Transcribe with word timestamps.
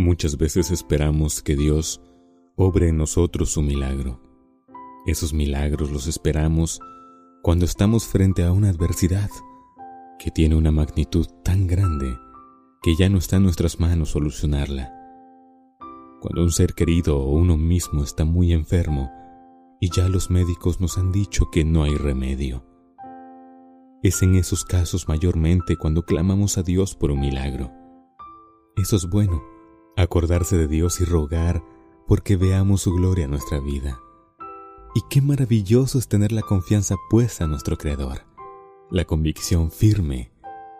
Muchas 0.00 0.38
veces 0.38 0.70
esperamos 0.70 1.42
que 1.42 1.54
Dios 1.54 2.00
obre 2.56 2.88
en 2.88 2.96
nosotros 2.96 3.50
su 3.50 3.60
milagro. 3.60 4.18
Esos 5.04 5.34
milagros 5.34 5.90
los 5.90 6.06
esperamos 6.06 6.80
cuando 7.42 7.66
estamos 7.66 8.06
frente 8.06 8.42
a 8.42 8.50
una 8.50 8.70
adversidad 8.70 9.28
que 10.18 10.30
tiene 10.30 10.56
una 10.56 10.70
magnitud 10.70 11.26
tan 11.44 11.66
grande 11.66 12.16
que 12.82 12.96
ya 12.96 13.10
no 13.10 13.18
está 13.18 13.36
en 13.36 13.42
nuestras 13.42 13.78
manos 13.78 14.08
solucionarla. 14.08 14.90
Cuando 16.22 16.44
un 16.44 16.50
ser 16.50 16.72
querido 16.72 17.18
o 17.18 17.32
uno 17.32 17.58
mismo 17.58 18.02
está 18.02 18.24
muy 18.24 18.54
enfermo 18.54 19.10
y 19.82 19.90
ya 19.90 20.08
los 20.08 20.30
médicos 20.30 20.80
nos 20.80 20.96
han 20.96 21.12
dicho 21.12 21.50
que 21.52 21.62
no 21.62 21.82
hay 21.82 21.94
remedio. 21.94 22.64
Es 24.02 24.22
en 24.22 24.36
esos 24.36 24.64
casos 24.64 25.08
mayormente 25.08 25.76
cuando 25.76 26.06
clamamos 26.06 26.56
a 26.56 26.62
Dios 26.62 26.94
por 26.94 27.10
un 27.10 27.20
milagro. 27.20 27.70
Eso 28.76 28.96
es 28.96 29.06
bueno, 29.10 29.42
acordarse 30.02 30.56
de 30.56 30.68
Dios 30.68 31.00
y 31.00 31.04
rogar 31.04 31.62
porque 32.06 32.36
veamos 32.36 32.82
su 32.82 32.92
gloria 32.92 33.24
en 33.24 33.30
nuestra 33.30 33.60
vida. 33.60 34.00
Y 34.94 35.02
qué 35.08 35.22
maravilloso 35.22 35.98
es 35.98 36.08
tener 36.08 36.32
la 36.32 36.42
confianza 36.42 36.96
puesta 37.08 37.44
en 37.44 37.50
nuestro 37.50 37.76
Creador, 37.76 38.24
la 38.90 39.04
convicción 39.04 39.70
firme 39.70 40.32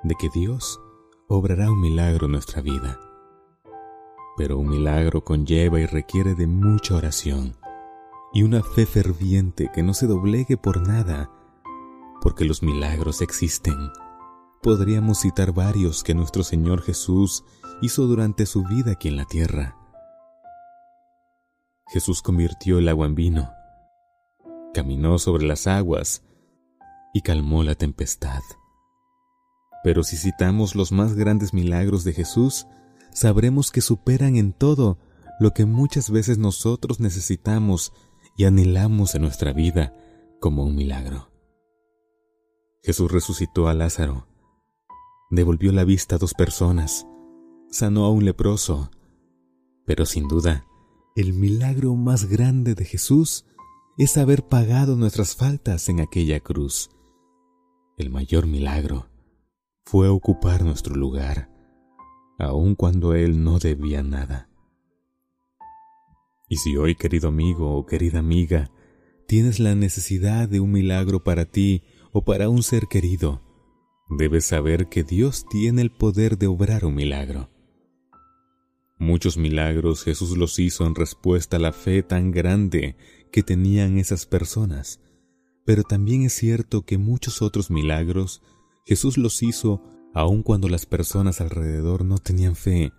de 0.02 0.14
que 0.16 0.28
Dios 0.34 0.80
obrará 1.28 1.70
un 1.70 1.80
milagro 1.80 2.26
en 2.26 2.32
nuestra 2.32 2.60
vida. 2.60 2.98
Pero 4.36 4.58
un 4.58 4.68
milagro 4.68 5.22
conlleva 5.22 5.78
y 5.78 5.86
requiere 5.86 6.34
de 6.34 6.46
mucha 6.46 6.96
oración 6.96 7.56
y 8.32 8.42
una 8.42 8.62
fe 8.62 8.86
ferviente 8.86 9.70
que 9.72 9.82
no 9.82 9.94
se 9.94 10.06
doblegue 10.06 10.56
por 10.56 10.86
nada, 10.86 11.30
porque 12.20 12.44
los 12.44 12.62
milagros 12.62 13.22
existen. 13.22 13.90
Podríamos 14.62 15.20
citar 15.20 15.52
varios 15.52 16.04
que 16.04 16.14
nuestro 16.14 16.42
Señor 16.42 16.82
Jesús 16.82 17.44
hizo 17.80 18.06
durante 18.06 18.44
su 18.44 18.62
vida 18.62 18.92
aquí 18.92 19.08
en 19.08 19.16
la 19.16 19.24
tierra. 19.24 19.74
Jesús 21.88 22.20
convirtió 22.20 22.78
el 22.78 22.88
agua 22.90 23.06
en 23.06 23.14
vino, 23.14 23.50
caminó 24.74 25.18
sobre 25.18 25.46
las 25.46 25.66
aguas 25.66 26.22
y 27.14 27.22
calmó 27.22 27.62
la 27.64 27.74
tempestad. 27.74 28.42
Pero 29.82 30.04
si 30.04 30.18
citamos 30.18 30.74
los 30.74 30.92
más 30.92 31.14
grandes 31.14 31.54
milagros 31.54 32.04
de 32.04 32.12
Jesús, 32.12 32.66
sabremos 33.14 33.70
que 33.70 33.80
superan 33.80 34.36
en 34.36 34.52
todo 34.52 34.98
lo 35.40 35.52
que 35.52 35.64
muchas 35.64 36.10
veces 36.10 36.36
nosotros 36.36 37.00
necesitamos 37.00 37.94
y 38.36 38.44
anhelamos 38.44 39.14
en 39.14 39.22
nuestra 39.22 39.54
vida 39.54 39.94
como 40.38 40.64
un 40.64 40.76
milagro. 40.76 41.30
Jesús 42.82 43.10
resucitó 43.10 43.66
a 43.68 43.74
Lázaro, 43.74 44.29
devolvió 45.30 45.72
la 45.72 45.84
vista 45.84 46.16
a 46.16 46.18
dos 46.18 46.34
personas, 46.34 47.06
sanó 47.70 48.04
a 48.04 48.10
un 48.10 48.24
leproso, 48.24 48.90
pero 49.86 50.04
sin 50.04 50.28
duda, 50.28 50.66
el 51.16 51.32
milagro 51.32 51.94
más 51.94 52.26
grande 52.26 52.74
de 52.74 52.84
Jesús 52.84 53.46
es 53.96 54.16
haber 54.16 54.46
pagado 54.46 54.96
nuestras 54.96 55.36
faltas 55.36 55.88
en 55.88 56.00
aquella 56.00 56.40
cruz. 56.40 56.90
El 57.96 58.10
mayor 58.10 58.46
milagro 58.46 59.08
fue 59.84 60.08
ocupar 60.08 60.64
nuestro 60.64 60.94
lugar, 60.94 61.50
aun 62.38 62.74
cuando 62.74 63.14
Él 63.14 63.42
no 63.44 63.58
debía 63.58 64.02
nada. 64.02 64.48
Y 66.48 66.56
si 66.56 66.76
hoy, 66.76 66.96
querido 66.96 67.28
amigo 67.28 67.76
o 67.76 67.86
querida 67.86 68.18
amiga, 68.18 68.70
tienes 69.28 69.60
la 69.60 69.74
necesidad 69.74 70.48
de 70.48 70.58
un 70.58 70.72
milagro 70.72 71.22
para 71.22 71.44
ti 71.44 71.84
o 72.12 72.24
para 72.24 72.48
un 72.48 72.62
ser 72.62 72.86
querido, 72.88 73.42
debes 74.10 74.44
saber 74.44 74.88
que 74.88 75.04
Dios 75.04 75.46
tiene 75.48 75.82
el 75.82 75.90
poder 75.90 76.36
de 76.36 76.48
obrar 76.48 76.84
un 76.84 76.94
milagro. 76.94 77.48
Muchos 78.98 79.38
milagros 79.38 80.04
Jesús 80.04 80.36
los 80.36 80.58
hizo 80.58 80.86
en 80.86 80.94
respuesta 80.94 81.56
a 81.56 81.60
la 81.60 81.72
fe 81.72 82.02
tan 82.02 82.32
grande 82.32 82.96
que 83.32 83.42
tenían 83.42 83.98
esas 83.98 84.26
personas, 84.26 85.00
pero 85.64 85.84
también 85.84 86.22
es 86.22 86.34
cierto 86.34 86.84
que 86.84 86.98
muchos 86.98 87.40
otros 87.40 87.70
milagros 87.70 88.42
Jesús 88.84 89.16
los 89.16 89.42
hizo 89.42 89.82
aun 90.12 90.42
cuando 90.42 90.68
las 90.68 90.84
personas 90.84 91.40
alrededor 91.40 92.04
no 92.04 92.18
tenían 92.18 92.56
fe, 92.56 92.92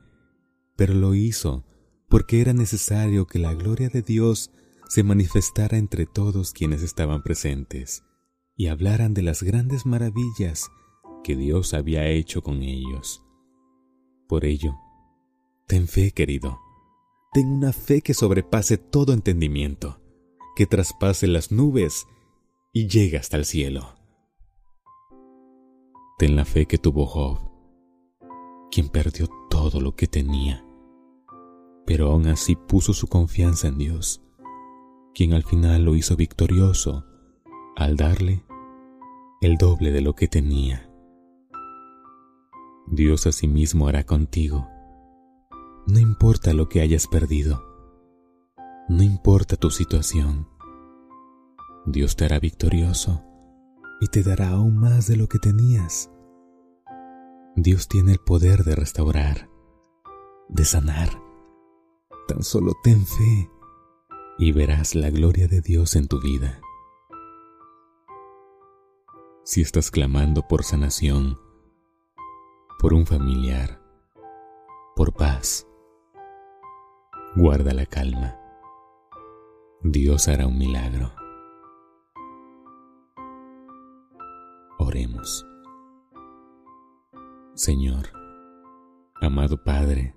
pero 0.78 0.94
lo 0.94 1.14
hizo 1.14 1.66
porque 2.10 2.42
era 2.42 2.54
necesario 2.54 3.28
que 3.28 3.40
la 3.40 3.54
gloria 3.54 3.90
de 3.90 4.02
Dios 4.02 4.52
se 4.88 5.04
manifestara 5.04 5.78
entre 5.78 6.06
todos 6.06 6.52
quienes 6.52 6.82
estaban 6.84 7.22
presentes 7.22 8.04
y 8.56 8.68
hablaran 8.68 9.14
de 9.14 9.22
las 9.22 9.44
grandes 9.44 9.86
maravillas 9.86 10.70
que 11.24 11.36
Dios 11.36 11.74
había 11.74 12.08
hecho 12.08 12.42
con 12.42 12.62
ellos. 12.62 13.24
Por 14.28 14.46
ello, 14.46 14.76
Ten 15.72 15.88
fe, 15.88 16.12
querido. 16.12 16.60
Ten 17.32 17.48
una 17.48 17.72
fe 17.72 18.02
que 18.02 18.14
sobrepase 18.14 18.78
todo 18.78 19.14
entendimiento, 19.14 20.02
que 20.54 20.66
traspase 20.66 21.28
las 21.28 21.50
nubes 21.50 22.08
y 22.74 22.90
llegue 22.90 23.16
hasta 23.16 23.38
el 23.38 23.46
cielo. 23.46 23.96
Ten 26.20 26.36
la 26.36 26.44
fe 26.44 26.66
que 26.66 26.78
tuvo 26.78 27.06
Job, 27.06 27.40
quien 28.70 28.90
perdió 28.90 29.30
todo 29.50 29.80
lo 29.80 29.96
que 29.96 30.08
tenía, 30.08 30.66
pero 31.86 32.12
aún 32.12 32.28
así 32.28 32.58
puso 32.58 32.92
su 32.92 33.08
confianza 33.08 33.70
en 33.70 33.78
Dios, 33.78 34.22
quien 35.14 35.32
al 35.32 35.44
final 35.44 35.86
lo 35.86 35.96
hizo 35.96 36.18
victorioso 36.18 37.06
al 37.78 37.96
darle 37.96 38.44
el 39.40 39.56
doble 39.56 39.92
de 39.92 40.02
lo 40.02 40.16
que 40.16 40.28
tenía. 40.28 40.91
Dios 42.88 43.28
asimismo 43.28 43.88
hará 43.88 44.04
contigo 44.04 44.68
no 45.88 46.00
importa 46.00 46.54
lo 46.54 46.70
que 46.70 46.82
hayas 46.82 47.08
perdido. 47.08 47.66
No 48.88 49.02
importa 49.04 49.56
tu 49.56 49.72
situación. 49.72 50.48
Dios 51.86 52.16
te 52.16 52.26
hará 52.26 52.40
victorioso 52.40 53.24
y 54.00 54.08
te 54.08 54.22
dará 54.22 54.50
aún 54.50 54.78
más 54.78 55.08
de 55.08 55.18
lo 55.18 55.28
que 55.28 55.40
tenías. 55.40 56.12
Dios 57.56 57.88
tiene 57.88 58.14
el 58.14 58.20
poder 58.20 58.64
de 58.64 58.76
restaurar, 58.76 59.50
de 60.50 60.66
sanar. 60.66 61.10
Tan 62.28 62.44
solo 62.44 62.74
ten 62.84 63.06
fe 63.06 63.50
y 64.38 64.52
verás 64.52 64.94
la 64.94 65.10
gloria 65.10 65.48
de 65.48 65.62
Dios 65.62 65.96
en 65.96 66.08
tu 66.08 66.22
vida. 66.22 66.62
Si 69.44 69.62
estás 69.62 69.90
clamando 69.90 70.48
por 70.48 70.64
sanación, 70.64 71.40
por 72.82 72.96
un 72.96 73.06
familiar, 73.06 73.80
por 74.96 75.14
paz, 75.14 75.68
Guarda 77.34 77.74
la 77.74 77.86
calma. 77.86 78.36
Dios 79.84 80.28
hará 80.28 80.48
un 80.48 80.58
milagro. 80.58 81.14
Oremos. 84.80 85.46
Señor, 87.54 88.08
amado 89.22 89.64
Padre, 89.64 90.14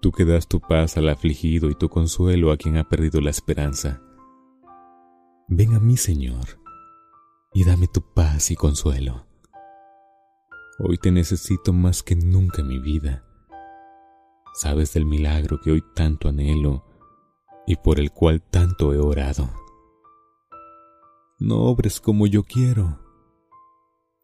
tú 0.00 0.10
que 0.10 0.24
das 0.24 0.48
tu 0.48 0.60
paz 0.60 0.96
al 0.96 1.10
afligido 1.10 1.70
y 1.70 1.76
tu 1.76 1.88
consuelo 1.90 2.50
a 2.50 2.56
quien 2.56 2.76
ha 2.76 2.88
perdido 2.88 3.20
la 3.20 3.30
esperanza, 3.30 4.02
ven 5.46 5.74
a 5.74 5.78
mí, 5.78 5.96
Señor, 5.96 6.58
y 7.52 7.64
dame 7.64 7.86
tu 7.86 8.00
paz 8.14 8.50
y 8.50 8.56
consuelo. 8.56 9.27
Hoy 10.78 10.98
te 10.98 11.10
necesito 11.10 11.72
más 11.72 12.02
que 12.02 12.16
nunca 12.16 12.62
mi 12.62 12.78
vida 12.78 13.24
sabes 14.58 14.92
del 14.92 15.06
milagro 15.06 15.60
que 15.60 15.70
hoy 15.70 15.84
tanto 15.94 16.28
anhelo 16.28 16.84
y 17.64 17.76
por 17.76 18.00
el 18.00 18.10
cual 18.10 18.42
tanto 18.42 18.92
he 18.92 18.98
orado. 18.98 19.48
No 21.38 21.62
obres 21.62 22.00
como 22.00 22.26
yo 22.26 22.42
quiero, 22.42 22.98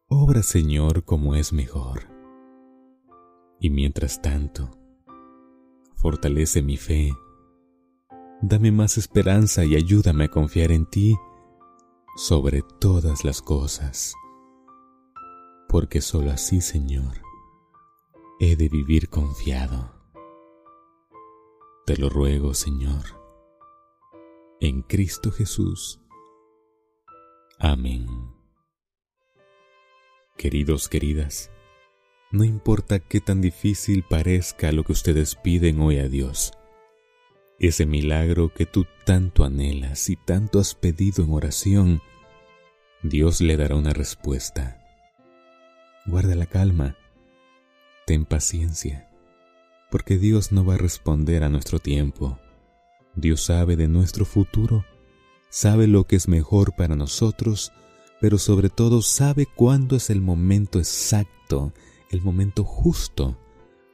obra 0.09 0.43
Señor 0.43 1.05
como 1.05 1.37
es 1.37 1.53
mejor. 1.53 2.09
Y 3.61 3.71
mientras 3.71 4.21
tanto, 4.21 4.71
fortalece 5.95 6.63
mi 6.63 6.77
fe, 6.77 7.13
dame 8.43 8.73
más 8.73 8.99
esperanza 8.99 9.65
y 9.65 9.77
ayúdame 9.77 10.25
a 10.25 10.29
confiar 10.29 10.73
en 10.73 10.87
ti 10.87 11.17
sobre 12.17 12.63
todas 12.81 13.25
las 13.25 13.41
cosas, 13.41 14.15
porque 15.75 16.01
sólo 16.01 16.31
así, 16.31 16.61
Señor, 16.61 17.21
he 18.39 18.55
de 18.55 18.69
vivir 18.69 19.09
confiado. 19.09 19.93
Te 21.85 21.97
lo 21.97 22.09
ruego, 22.09 22.55
Señor, 22.55 23.03
en 24.61 24.83
Cristo 24.83 25.33
Jesús. 25.33 26.01
Amén. 27.59 28.07
Queridos, 30.37 30.89
queridas, 30.89 31.51
no 32.31 32.45
importa 32.45 33.01
qué 33.01 33.21
tan 33.21 33.41
difícil 33.41 34.05
parezca 34.09 34.71
lo 34.71 34.85
que 34.85 34.93
ustedes 34.93 35.35
piden 35.35 35.81
hoy 35.81 35.99
a 35.99 36.09
Dios, 36.09 36.53
ese 37.59 37.85
milagro 37.85 38.55
que 38.55 38.65
tú 38.65 38.87
tanto 39.05 39.43
anhelas 39.43 40.09
y 40.09 40.15
tanto 40.15 40.61
has 40.61 40.77
pedido 40.77 41.25
en 41.25 41.33
oración, 41.33 42.01
Dios 43.03 43.41
le 43.41 43.57
dará 43.57 43.75
una 43.75 43.93
respuesta. 43.93 44.84
Guarda 46.07 46.35
la 46.35 46.47
calma, 46.47 46.97
ten 48.07 48.25
paciencia 48.25 49.09
porque 49.95 50.19
Dios 50.19 50.51
no 50.51 50.65
va 50.65 50.75
a 50.75 50.77
responder 50.77 51.45
a 51.45 51.49
nuestro 51.49 51.79
tiempo. 51.79 52.37
Dios 53.15 53.43
sabe 53.43 53.77
de 53.77 53.87
nuestro 53.87 54.25
futuro, 54.25 54.85
sabe 55.51 55.87
lo 55.87 56.03
que 56.09 56.17
es 56.17 56.27
mejor 56.27 56.75
para 56.75 56.97
nosotros, 56.97 57.71
pero 58.21 58.39
sobre 58.39 58.71
todo 58.71 59.03
sabe 59.03 59.47
cuándo 59.47 59.95
es 59.95 60.11
el 60.11 60.21
momento 60.21 60.81
exacto, 60.81 61.73
el 62.11 62.23
momento 62.23 62.65
justo 62.65 63.39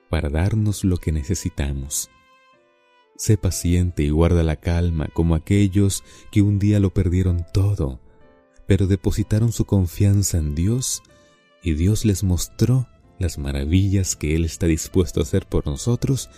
para 0.08 0.30
darnos 0.30 0.84
lo 0.84 0.96
que 0.96 1.12
necesitamos. 1.12 2.08
Sé 3.14 3.36
paciente 3.36 4.02
y 4.02 4.08
guarda 4.08 4.42
la 4.42 4.56
calma 4.56 5.08
como 5.12 5.34
aquellos 5.34 6.02
que 6.30 6.40
un 6.40 6.58
día 6.58 6.80
lo 6.80 6.94
perdieron 6.94 7.44
todo, 7.52 8.00
pero 8.66 8.86
depositaron 8.86 9.52
su 9.52 9.66
confianza 9.66 10.38
en 10.38 10.54
Dios 10.54 11.02
y 11.62 11.74
Dios 11.74 12.04
les 12.04 12.24
mostró 12.24 12.88
las 13.18 13.38
maravillas 13.38 14.16
que 14.16 14.34
Él 14.34 14.44
está 14.44 14.66
dispuesto 14.66 15.20
a 15.20 15.24
hacer 15.24 15.46
por 15.46 15.66
nosotros 15.66 16.30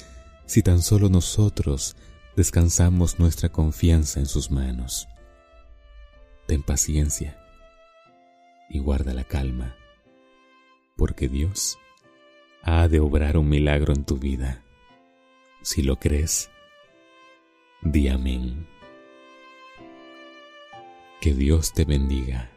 si 0.46 0.62
tan 0.62 0.82
solo 0.82 1.08
nosotros 1.08 1.96
descansamos 2.36 3.18
nuestra 3.18 3.50
confianza 3.50 4.20
en 4.20 4.26
sus 4.26 4.50
manos. 4.50 5.08
Ten 6.46 6.62
paciencia 6.62 7.38
y 8.68 8.78
guarda 8.80 9.14
la 9.14 9.24
calma, 9.24 9.76
porque 10.96 11.28
Dios 11.28 11.78
ha 12.62 12.88
de 12.88 13.00
obrar 13.00 13.36
un 13.36 13.48
milagro 13.48 13.92
en 13.92 14.04
tu 14.04 14.18
vida. 14.18 14.62
Si 15.62 15.82
lo 15.82 15.96
crees, 15.98 16.50
di 17.82 18.08
amén. 18.08 18.66
Que 21.20 21.34
Dios 21.34 21.72
te 21.72 21.84
bendiga. 21.84 22.51